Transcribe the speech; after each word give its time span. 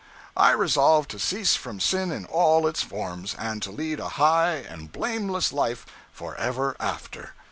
I 0.35 0.49
resolved 0.49 1.11
to 1.11 1.19
cease 1.19 1.55
from 1.55 1.79
sin 1.79 2.11
in 2.11 2.25
all 2.25 2.65
its 2.65 2.81
forms, 2.81 3.35
and 3.37 3.61
to 3.61 3.69
lead 3.69 3.99
a 3.99 4.09
high 4.17 4.53
and 4.55 4.91
blameless 4.91 5.53
life 5.53 5.85
for 6.11 6.35
ever 6.37 6.75
after. 6.79 7.35